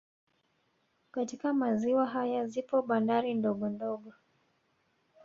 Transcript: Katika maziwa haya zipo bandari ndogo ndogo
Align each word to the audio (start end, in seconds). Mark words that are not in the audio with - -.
Katika 1.11 1.53
maziwa 1.53 2.05
haya 2.07 2.47
zipo 2.47 2.81
bandari 2.81 3.33
ndogo 3.33 3.69
ndogo 3.69 4.13